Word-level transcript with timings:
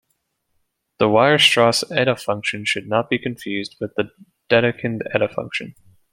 The 0.97 1.05
Weierstrass 1.05 1.83
eta-function 1.95 2.65
should 2.65 2.87
not 2.87 3.07
be 3.07 3.19
confused 3.19 3.75
with 3.79 3.93
the 3.93 4.09
Dedekind 4.49 5.01
eta-function. 5.13 5.75